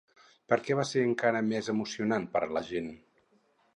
Per 0.53 0.57
què 0.67 0.77
va 0.79 0.85
ser 0.91 1.03
encara 1.09 1.43
més 1.49 1.69
emocionant 1.75 2.25
per 2.37 2.43
a 2.49 2.51
la 2.59 2.65
gent? 2.71 2.91